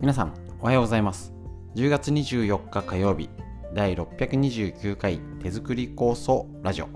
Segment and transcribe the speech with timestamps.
[0.00, 1.34] 皆さんおはようございます。
[1.74, 3.28] 10月24日火曜日
[3.74, 6.88] 第629回手作り構想ラジオ。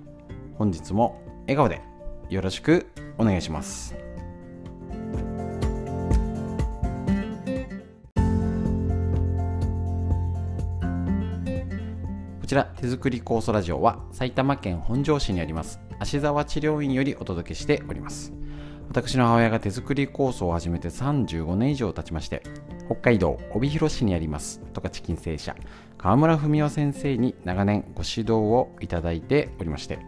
[0.54, 1.82] 本日も笑顔で
[2.30, 2.86] よろしく
[3.18, 3.94] お願いします。
[12.40, 18.32] こちら手作り酵素ラジオは埼玉県本庄市にあります芦沢治療院よりお届けしております。
[18.88, 22.42] 私の母親が手作り酵素を始めて35年以上経ちまして
[22.86, 25.56] 北海道帯広市にあります十勝金星社。
[25.98, 29.98] 川村文夫先生に長年ご指導をいただいておりまして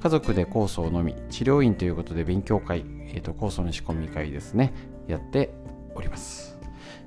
[0.00, 4.72] 家族で酵素を飲み治療院ということで勉強会、えーと、酵素の仕込み会ですね
[5.06, 5.50] やって
[5.94, 6.58] おります。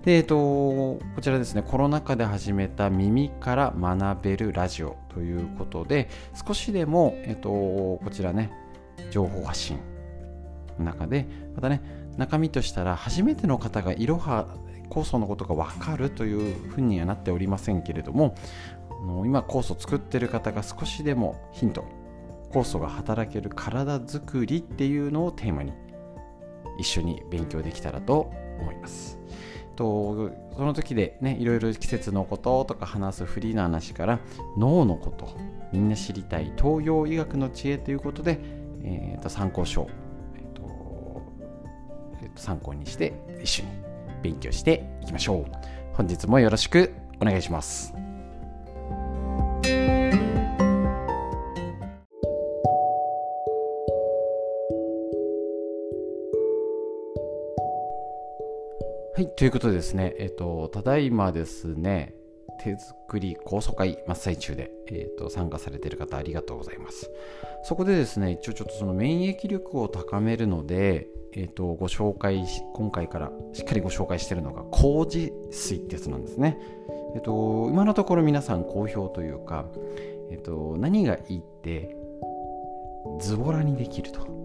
[0.03, 8.49] で、えっ、ー、と、こちらですね、コロナ禍で始めた耳から学べるラジオということで、少しでも、えっ、ー、と、こちらね、
[9.11, 9.79] 情報発信
[10.77, 11.81] の中で、またね、
[12.17, 14.47] 中身としたら、初めての方がいろは
[14.89, 18.35] 酵素のことが分かるというふうにはなっておりませんけれども
[19.25, 21.85] 今酵素作ってる方が少しでもヒント
[22.51, 25.73] 酵素が働ける体づくりっていうのをテーマに
[26.79, 29.19] 一緒に勉強できたらと思います。
[29.75, 34.19] とその時でねいろいろ季節のこととか話すフリーな話から
[34.57, 35.37] 脳のこと
[35.71, 38.39] みんな知りたい東洋医学の知恵ということで、
[38.83, 39.87] えー、と参考書、
[40.35, 41.21] えーと
[42.21, 43.69] えー、と参考にして一緒に
[44.21, 45.45] 勉強していきましょう。
[45.93, 47.93] 本日もよろしくお願いします。
[59.15, 62.13] はい、ということでですね、えっと、ただいまですね、
[62.59, 67.09] 手作り高層会真っ最中で、えーと、参加されている方ありがとうございます。
[67.63, 76.59] そこでですね、一応ちょっとその免疫力を高めるので、えーと、ご紹介し今回からしっかりご紹介しているのが麹水ってやつなんですね。
[77.15, 79.65] えーと、今のところ皆さん好評というか、
[80.31, 81.95] えーと、何がいいって
[83.19, 84.39] ズボラにできると。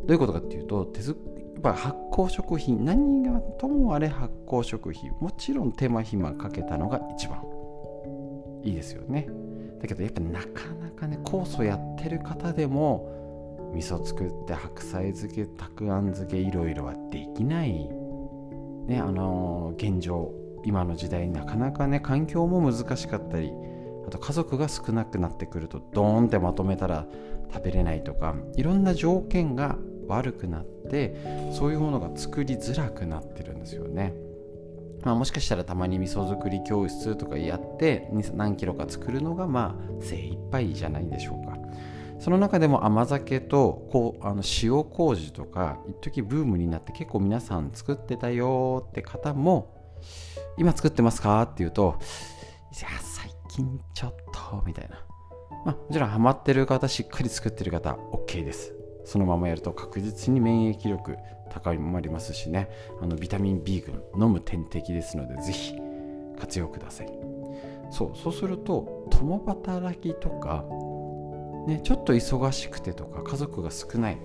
[0.00, 1.14] どういうことかっていうと手や
[1.60, 7.44] っぱ発酵食品何がともあれ発酵食品もちろん手間暇かけたのが一番
[8.62, 9.28] いいですよね。
[9.80, 17.88] だけどやっぱなかなかね酵素やってる方でも味噌作って白菜漬けたくあん漬けいろいろはできない。
[18.86, 20.32] ねあのー、現状
[20.64, 23.52] 今の時代なかなかね環境も難しかったり
[24.06, 27.06] あと家族が少なくなってくるとドーンってまとめたら
[27.52, 29.78] 食べれないとかいろんな条件が
[30.10, 31.14] 悪くなって
[31.52, 34.14] そういうものが作りづらくなってるんですよね。
[35.04, 41.56] まあ、もしかしたらたまに味噌作り教室とかやって何キロか作るのがまあ精一杯じゃないでしょうか。
[42.20, 49.74] その中でも甘酒とこうあの塩麹とか一時ブームになって結構皆さん作ってたよって方も
[50.58, 51.98] 今作ってますかって言うと
[52.78, 55.02] いや最近ちょっとみたいな
[55.64, 58.74] まあもちろんハマってる方しっかり作ってる方 OK です
[59.04, 61.16] そのままやると確実に免疫力
[61.50, 62.68] 高まりますしね。
[63.00, 65.74] あのビタミン B 群飲む点滴ですのでぜひ
[66.38, 67.12] 活用ください。
[67.90, 70.64] そうそうすると共働きとか
[71.66, 74.18] ね、ちょっと忙しくてとか家族が少ない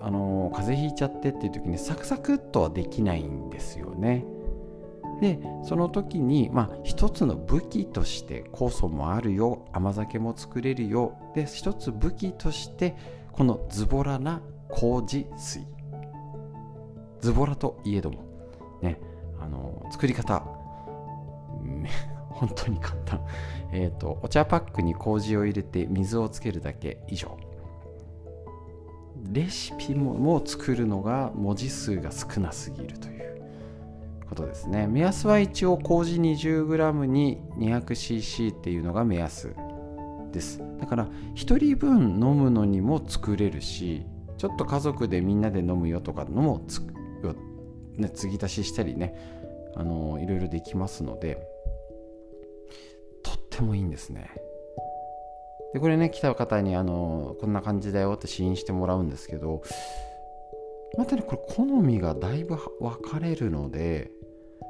[0.00, 4.24] あの風邪ひいちゃってっていう時にサクサクっとはできないんですよね。
[5.20, 11.16] でその時に、まあ、一つの武器として酵素もあるよ甘酒も作れるよ。
[11.34, 12.94] で一つ武器として
[13.38, 15.64] このズボラな麹水
[17.20, 18.24] ズボラといえども
[18.82, 19.00] ね
[19.40, 20.40] あの作り方
[22.30, 23.20] 本当に簡単。
[23.72, 27.36] えっ、と、お茶パックに麹を入れて水をつけるだけ以上。
[29.32, 33.42] レシピもも作るのが文字数が少なすぎるという
[34.28, 34.86] ことですね。
[34.86, 39.54] 目安は一応麹 20g に 200cc っていうのが目安
[40.30, 40.60] です。
[40.80, 44.06] だから1人分飲むのにも作れるし、
[44.36, 46.80] ちょっと家族でみんなで飲むよとかのもつ、
[47.96, 49.14] ね、継ぎ足ししたりね、
[49.78, 51.46] あのいろいろできますので
[53.22, 54.30] とっ、てもいいんですね
[55.72, 59.62] でこれね来た方にあのこんな感じだよって試飲してもらうんですけど
[60.96, 64.10] またねこれ好みがだいぶ分かれるので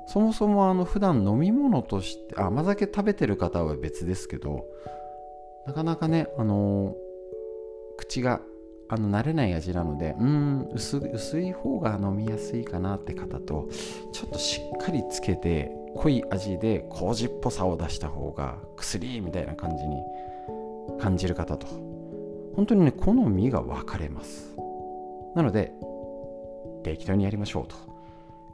[0.09, 4.67] そもそもあの普段飲み物として甘酒食べてる方は別ですけど
[5.69, 6.97] なかなかねあの
[7.99, 8.41] 口が
[8.89, 10.97] あの慣れない味なのでうん薄
[11.39, 13.69] い方が飲みやすいかなって方と
[14.13, 19.99] ちょっとしっかりつけて濃い味で麹っぽさを出した方が薬みたいな感じに
[20.99, 21.67] 感じる方と。
[22.57, 24.57] 本当にね好みが分かれます。
[25.37, 25.75] なので
[26.83, 27.77] 適当にやりましょうと。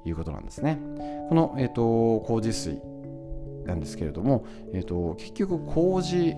[0.06, 0.78] いうことなんですね。
[1.30, 2.82] この、えーと、麹水
[3.64, 4.44] なんですけれども、
[4.74, 6.34] えーと、結局麹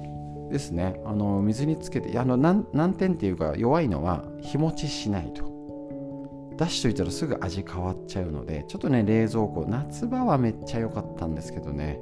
[0.51, 1.01] ですね。
[1.05, 5.55] あの水につけてあの難点っていうか弱いのは日持ちしないと。
[6.57, 12.01] 出しといたらすぐ味変わっちゃうのでちょっとね冷蔵庫夏場はめっちゃ良かったんですけどね。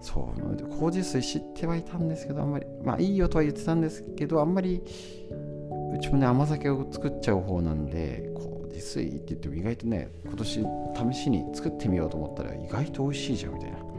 [0.00, 4.82] そう麹水知ってはいたんですけどあんまりまあいいよとは言ってたんですけどあんまり
[5.94, 10.66] うちもね甘酒を作っちゃう方なんで麹水って言っても意外とね今年
[11.14, 13.91] 試しに作ってみようと思ったら意外と美味しいじゃんみたいな。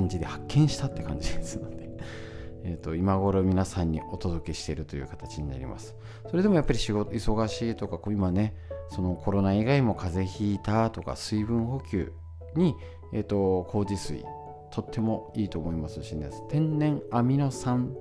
[0.00, 1.90] 感じで発見したって感じですので
[2.64, 5.96] えと今頃皆さんにお届けしているという形になります
[6.30, 8.54] それでもやっぱり仕事忙しいとか今ね
[8.90, 12.12] そのコロナ以外も風邪ひいたとか水分補給
[12.56, 12.74] に
[13.12, 14.24] え、ー、と、麹水、
[14.70, 17.94] とってもいいと思いますしね、天然アミノ酸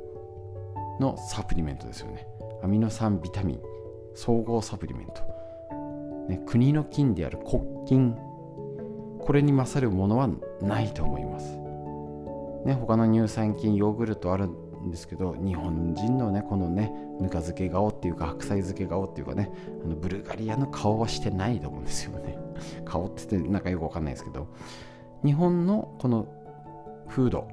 [0.99, 2.27] のサプリメントですよね。
[2.61, 3.61] アミノ酸、ビタミン、
[4.13, 5.23] 総合サプリメント。
[6.27, 8.15] ね、国の菌である黒菌、
[9.19, 10.29] これに勝るものは
[10.61, 11.57] ないと思います。
[12.65, 19.51] ね、他の乳酸菌、ヨーグルトあるんですけど、日本人のね、このね、ぬか漬け顔っていうか、白菜漬け顔っていうかね、
[19.83, 22.37] あのブルガリアの顔はしてないと思うんですよね。
[22.85, 24.47] 顔って言ってなんかよくわかんないですけど、
[25.23, 26.27] 日本のこの
[27.07, 27.47] 風土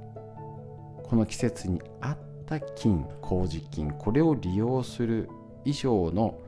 [1.09, 5.29] この季節に合った菌麹菌これを利用する
[5.65, 6.39] 以上の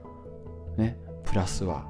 [0.76, 1.86] ねプラスは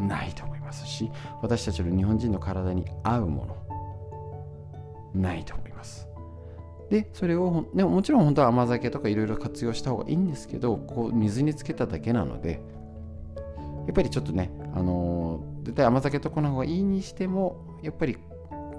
[0.00, 1.10] ないと思いますし
[1.42, 3.56] 私たちの日本人の体に合うもの
[5.14, 5.67] ないと思います
[6.90, 12.60] でそれをでももちろん本当は甘酒とかいろいろ活用した方がいいんですけどこう水につけただけなので
[13.86, 18.16] やっぱりちょっとねあのー、絶対甘酒とこの方がいいにしてもやっぱり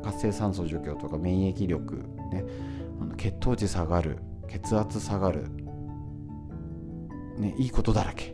[0.03, 2.43] 活性酸素除去とか免疫力、ね、
[3.01, 4.17] あの血糖値下がる
[4.47, 5.49] 血圧下がる、
[7.37, 8.33] ね、いいことだらけ。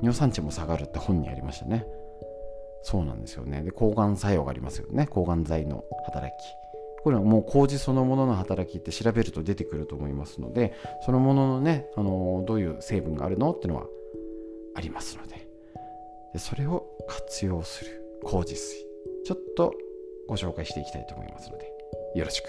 [0.00, 1.86] 尿酸値も下がるって本にありましたね。
[2.82, 3.62] そうなんですよね。
[3.62, 5.06] で抗がん作用がありますよね。
[5.06, 6.67] 抗がん剤の働き。
[7.02, 10.74] これはもう麹そのものの働きって調べると出てくると思いますので
[11.04, 13.86] そのもののねあのどういう成分があるのっていうのは
[14.74, 15.48] ありますので。
[16.32, 18.86] でそれを活用する麹水
[19.24, 19.74] ちょっと
[20.28, 21.72] ご紹介していきたいと思いますので
[22.14, 22.46] よろしく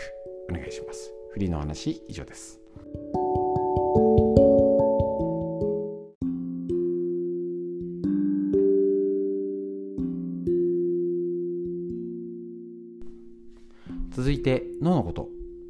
[0.49, 1.11] お願いします。
[1.31, 2.59] フリーの話以上です。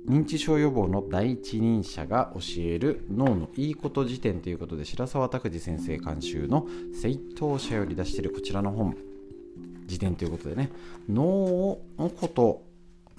[0.10, 6.66] 認知症予防の第一人者が教える脳のいいこと辞典ということで白澤拓司先生監修の
[7.00, 8.98] 正当者より出しているこちらの本。
[9.86, 10.72] 辞典ということでね。
[11.08, 12.64] 脳のこと、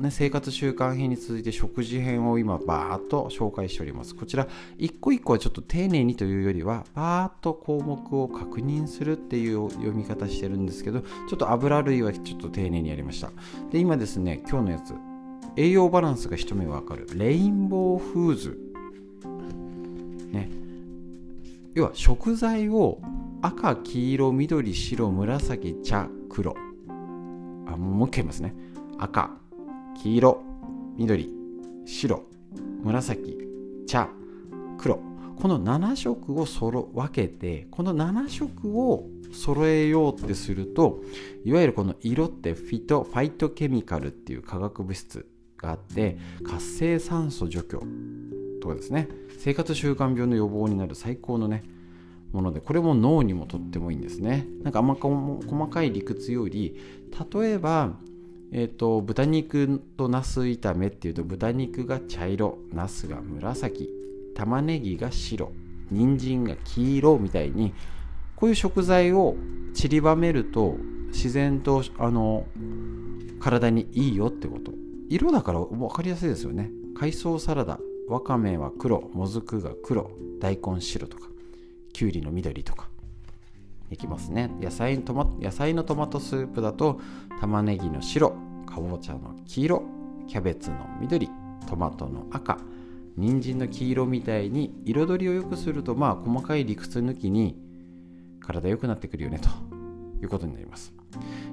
[0.00, 4.16] ね、生活習慣編に続いて食事編を今バーッと紹介しております。
[4.16, 13.30] こちら一個一個はちょっと丁寧にというよりはバーッと項目を確認するっていう読み方してるんですけどちょっと油類はちょっと丁寧にやりました。
[13.70, 15.09] で今ですね今日のやつ
[15.56, 17.06] 栄養バランスが一目わかる。
[17.14, 18.58] レインボーフーズ。
[20.30, 20.48] ね。
[21.74, 23.00] 要は食材を
[23.42, 26.54] 赤黄色緑白紫茶黒。
[27.66, 28.54] あもう一回言いますね。
[28.98, 29.30] 赤
[30.02, 30.42] 黄色
[30.96, 31.30] 緑
[31.86, 32.24] 白
[32.82, 33.38] 紫
[33.86, 34.08] 茶
[34.78, 35.00] 黒。
[35.40, 41.00] この7色をそろ分けてこの7色を揃えようってすると
[41.44, 45.26] いわゆるこの色ってフィトファイトケミカルっていう化学物質
[45.60, 47.82] があって活性酸素除去
[48.60, 49.08] とかですね。
[49.38, 51.64] 生活習慣病の予防になる最高のね
[52.32, 54.46] ものでこれも脳にもとってもいいんですね。
[54.62, 56.76] なんかあんま細かい理屈より
[57.32, 57.94] 例えば
[58.52, 63.88] えーと、豚肉とナス炒めっていうと豚肉が茶色ナスが紫
[64.34, 65.52] 玉ねぎが白
[65.90, 67.74] 人参が黄色みたいに
[68.34, 69.36] こういう食材を
[69.74, 70.76] 散りばめると
[71.08, 72.46] 自然とあの
[73.38, 74.72] 体にいいよってこと
[75.10, 76.70] 色だから分かりやすいですよね。
[76.94, 77.80] 海藻サラダ。
[78.08, 79.00] わかめは黒。
[79.12, 80.08] もずくが黒。
[80.38, 81.28] 大根白とか。
[81.92, 82.88] きゅうりの緑とか。
[83.90, 84.52] できますね。
[84.60, 87.00] 野菜トマ野菜のトマトスープだと
[87.40, 88.36] 玉ねぎの白。
[88.66, 89.82] かぼちゃの黄色。
[90.28, 91.28] キャベツの緑。
[91.66, 92.58] トマトの赤。
[93.16, 97.56] 人参の黄色みたいに彩りを良くするとまあ細かい理屈抜きに
[98.38, 99.48] 体良くなってくるよねと
[100.22, 100.94] いうことになります。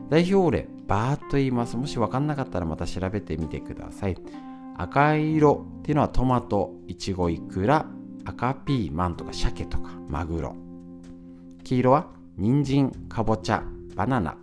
[0.10, 1.76] 代表例バーッと言います。
[1.76, 4.18] もし分かんなかったらまた調べてみてください。
[4.78, 7.86] 赤色っていうのはトマトいちごいくら
[8.24, 10.56] 赤ピーマンとか鮭とかマグロ。
[11.64, 13.64] 黄色は人参かぼちゃ
[13.96, 14.38] バナナ。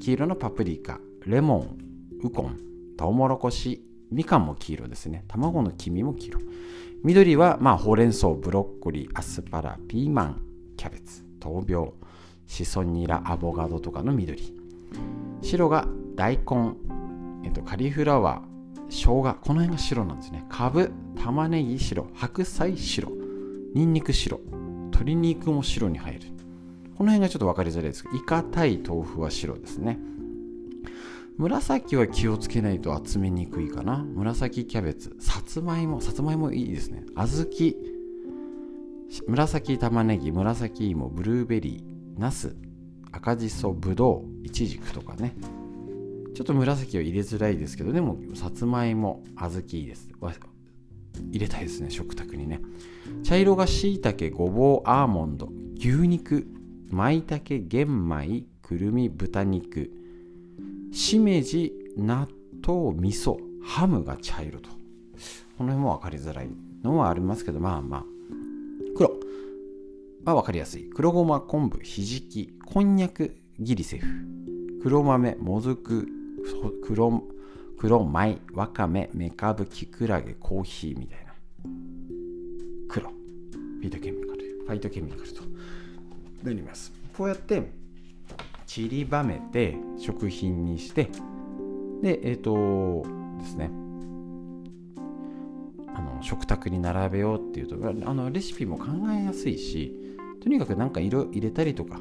[0.00, 1.78] 黄色のパプリカレモン
[2.22, 2.58] ウコン
[2.96, 5.24] トウモロコシみかんも黄色ですね。
[5.26, 6.40] 卵の黄身も黄色。
[7.02, 10.42] 緑はまあほうれん草ブロッコリーアスパラピーマン
[10.76, 11.94] キャベツ豆苗。
[12.46, 14.53] シソニラアボカドとかの緑。
[15.42, 15.86] 白が
[16.16, 16.74] 大根、
[17.44, 18.54] えっと、カリフラワー
[18.88, 20.44] 生姜この辺が白なんですね。
[20.48, 23.10] かぶ玉ねぎ白白菜白
[23.74, 24.40] にんにく白
[24.92, 26.20] 鶏肉も白に入る。
[26.96, 28.04] この辺がちょっと分かりづらいです。
[28.04, 29.98] けどイカ対豆腐は白ですね。
[31.36, 34.04] 紫は気をつけないと集めにくいかな。
[34.14, 37.04] 紫キャベツさつまいもさつまいもいいですね。
[37.16, 37.74] 小豆
[39.26, 42.56] 紫玉ねぎ紫芋ブルーベリーナス
[43.14, 45.34] 赤じそぶどういちじくとかね。
[46.34, 50.08] ちょっと紫は入れづらいですけどでもさつまいも小豆いいです。
[51.30, 52.60] 入れたいですね食卓にね。
[53.22, 55.48] 茶色がしいたけごぼうアーモンド。
[55.76, 56.46] 牛肉
[56.90, 59.90] まいたけ玄米くるみ豚肉。
[60.92, 62.28] しめじ納
[62.66, 64.70] 豆味噌ハムが茶色と。
[65.56, 66.48] この辺も分かりづらい
[66.82, 68.13] のはありますけどまあまあ。
[70.24, 70.88] は分かりやすい。
[70.88, 74.06] 黒ごま昆布ひじきこんにゃくギリセフ。
[74.82, 76.08] 黒豆もずく
[76.82, 77.22] 黒
[77.78, 81.34] 黒米わかめめかぶきくらげコーヒーみたいな。
[82.88, 83.10] 黒。
[83.10, 84.40] フィートケミカル。
[84.66, 85.42] ファイトケミカルと。
[86.42, 86.90] なります。
[87.16, 87.70] こうやって
[88.66, 91.10] 散りばめて食品にして
[92.02, 93.06] でえっ、ー、と
[93.40, 93.70] ですね。
[95.96, 97.76] あの食卓に並べようっていうと
[98.08, 100.03] あのレシピも考えやすいし
[100.44, 101.98] とにかく何か色入れたりとか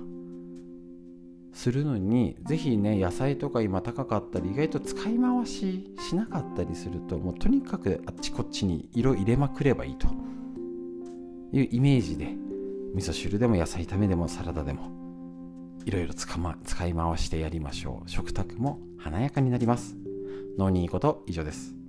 [1.54, 10.08] するのにぜひね野菜とか今高かったり意外と使い回ししなかったりするともうとにかくあっちこっちに色入れまくればいいと。
[11.54, 12.36] いうイメージで
[12.96, 14.92] 味噌汁でも野菜炒めでもサラダでも
[15.86, 18.10] いろいろ使,、ま、使い回してやりましょう。
[18.10, 19.96] 食卓も華やかになります。
[20.58, 21.83] 脳にいいこと以上です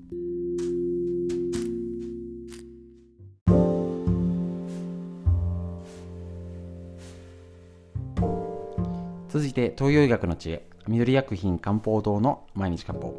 [9.55, 13.15] 続いて東洋医学の知恵緑薬品漢方堂の毎日漢方。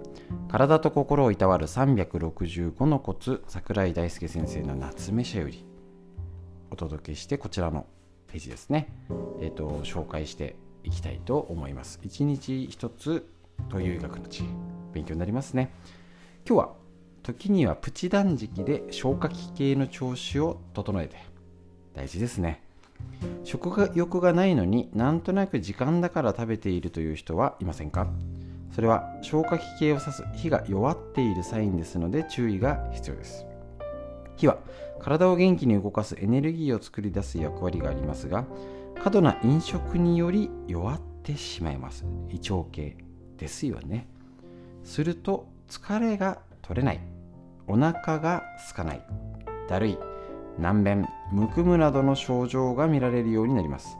[0.49, 5.63] 体と心をいたわる365のコツ桜井大輔先生の夏目社より
[6.71, 7.85] お届けしてこちらの
[8.27, 8.89] ページですね、
[9.39, 12.01] えーと紹介していきたいと思います。
[12.03, 13.25] 一日一つ
[13.69, 14.47] という医学の知恵
[14.91, 15.71] 勉強になりますね。
[16.45, 16.73] 今日は
[17.23, 21.15] 時にはプチ断食で消化器系の調子を整えて
[21.93, 22.64] 大事ですね。
[23.43, 28.07] 食欲がないのになんとなく時間だから食べているという人はいませんか？
[28.73, 33.45] それは消化器系を指す火が弱っているサインですので注意が必要です。
[34.35, 34.57] 火は
[34.99, 38.45] 体を元気に動かすエネルギーを作り出す役割がありますが
[39.01, 42.05] 過度な飲食により弱ってしまいます。
[42.29, 42.97] 胃腸系
[43.37, 44.07] ですよね。
[44.83, 46.99] すると疲れが取れない。
[47.67, 49.01] お腹が空かない。
[49.67, 49.97] だるい。
[50.59, 53.97] 難便むくむなどの症状が見られるようになります。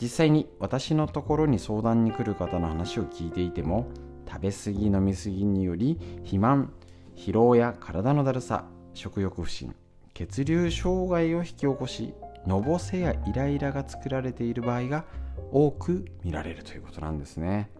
[0.00, 3.86] 実際に私のところに相談に来る方の話を聞いていても
[4.28, 6.72] 食べ過ぎ飲み過ぎにより肥満
[7.14, 8.64] 疲労や体のだるさ
[8.94, 9.74] 食欲不振
[10.12, 12.14] 血流障害を引き起こし
[12.46, 15.04] のぼせやイライラが作られている場合が
[15.52, 17.70] 多く見られるということなんですね。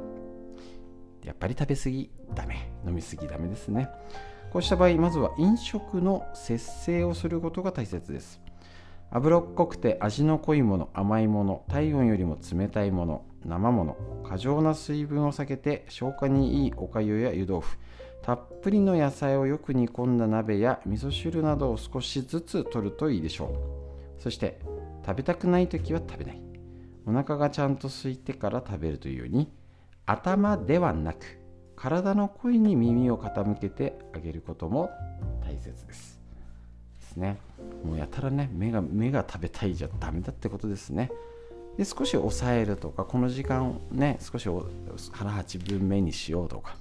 [1.24, 2.70] やっぱり食べ過ぎダメ。
[2.86, 3.88] 飲み過ぎダメですね。
[4.52, 8.38] こうした場合まずは飲食の節制をすることが大切です。
[9.11, 13.97] 脂っこくて味の濃いもの甘いもの体温よりも冷たいもの生もの
[14.28, 17.78] 過剰な水分を避けて消化にいいおかゆや湯豆腐
[18.21, 23.47] たっぷりの野菜をよく煮込んだ鍋や味噌汁などを少しずつ取るといいでしょ
[24.18, 24.23] う。
[24.23, 24.61] そして
[25.06, 26.42] 食べたくない時は食べない。
[27.06, 29.50] お腹がちゃんと空いてから食べるというように
[30.04, 31.41] 頭ではなく
[31.82, 34.92] 体の声に耳を傾けてあげることも
[35.44, 36.20] 大切です。
[37.00, 37.38] ですね。
[37.84, 41.10] もうやたらね目が目が食べたいじゃダメだってことですね。
[41.76, 44.48] で少し抑えるとかこの時間ね少し
[45.10, 46.76] 腹8分目にしようとか。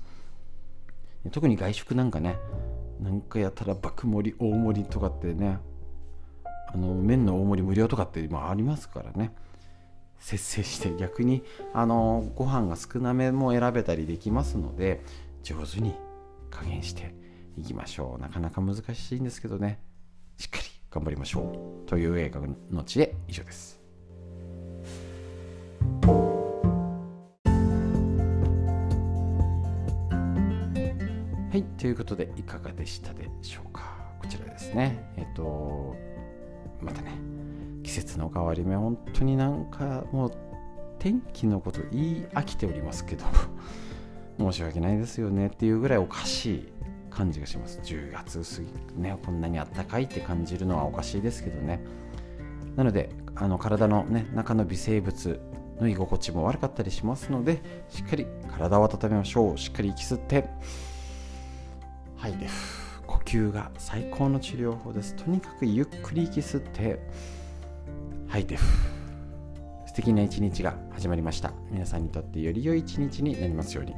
[1.31, 2.35] 特に外食なんかね
[2.99, 5.57] なんかやたら爆盛り大盛りとかってね
[6.71, 9.33] あの麺の大盛り無料とかって今ありますからね。
[10.21, 15.03] 節制して逆にあのご飯が少なめも選べたりできますので
[15.43, 15.95] 上手に
[16.49, 17.13] 加減して
[17.57, 18.21] いきましょう。
[18.21, 19.81] なかなか難しいんですけどね。
[20.37, 21.89] しっかり頑張りましょう。
[21.89, 22.39] という映画
[22.71, 23.81] の知恵以上です。
[31.51, 33.81] はいということでいかがでしたでしょうか。
[34.21, 35.11] こちらですね。
[35.17, 35.95] えっと
[36.79, 37.11] またね。
[37.91, 40.33] 季節の変わり目本当になんかもう
[40.97, 43.25] 天気のこと言い飽きておりますけど
[44.39, 46.73] 申し訳ないですよねっていうぐらいおかしい
[47.09, 47.81] 感じがします。
[47.83, 48.61] 10月過
[48.95, 51.83] ぎねこんなにあったかいって感じるのはおかしいですけどね。
[52.77, 55.41] なのであの体の、ね、中の微生物
[55.81, 59.57] の居心地も悪かったりしますのでしっかり体を温めましょう。
[59.57, 60.47] しっかり息吸って。
[62.15, 62.37] 吐い。
[62.37, 62.47] て
[63.05, 65.13] 呼吸が最高の治療法です。
[65.13, 67.40] とにかくゆっくり息吸って。
[68.31, 68.57] 吐いて
[69.85, 71.51] 素敵な一日が始まりました。
[71.69, 73.93] 皆さんにとってより良い一日になりますように。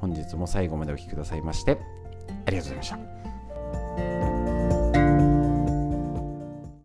[0.00, 1.78] 本日も最後までお聴きくださいまして
[2.46, 3.04] ありがとうございま
[4.42, 4.57] した。